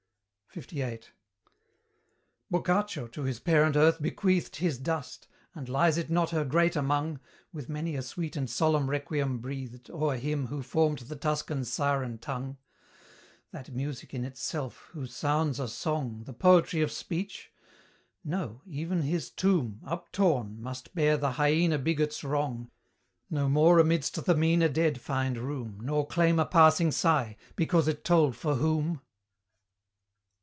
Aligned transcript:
LVIII. 0.53 1.01
Boccaccio 2.49 3.07
to 3.07 3.23
his 3.23 3.39
parent 3.39 3.77
earth 3.77 4.01
bequeathed 4.01 4.57
His 4.57 4.77
dust, 4.77 5.29
and 5.55 5.69
lies 5.69 5.97
it 5.97 6.09
not 6.09 6.31
her 6.31 6.43
great 6.43 6.75
among, 6.75 7.21
With 7.53 7.69
many 7.69 7.95
a 7.95 8.01
sweet 8.01 8.35
and 8.35 8.49
solemn 8.49 8.89
requiem 8.89 9.37
breathed 9.39 9.89
O'er 9.89 10.17
him 10.17 10.47
who 10.47 10.61
formed 10.61 10.97
the 10.99 11.15
Tuscan's 11.15 11.71
siren 11.71 12.17
tongue? 12.17 12.57
That 13.51 13.71
music 13.71 14.13
in 14.13 14.25
itself, 14.25 14.89
whose 14.91 15.15
sounds 15.15 15.57
are 15.57 15.69
song, 15.69 16.23
The 16.25 16.33
poetry 16.33 16.81
of 16.81 16.91
speech? 16.91 17.53
No; 18.21 18.61
even 18.65 19.03
his 19.03 19.29
tomb 19.29 19.79
Uptorn, 19.85 20.59
must 20.59 20.93
bear 20.93 21.15
the 21.15 21.31
hyaena 21.35 21.77
bigots' 21.81 22.25
wrong, 22.25 22.69
No 23.29 23.47
more 23.47 23.79
amidst 23.79 24.25
the 24.25 24.35
meaner 24.35 24.67
dead 24.67 24.99
find 24.99 25.37
room, 25.37 25.79
Nor 25.81 26.05
claim 26.07 26.39
a 26.39 26.45
passing 26.45 26.91
sigh, 26.91 27.37
because 27.55 27.87
it 27.87 28.03
told 28.03 28.35
for 28.35 28.55
WHOM? 28.55 28.99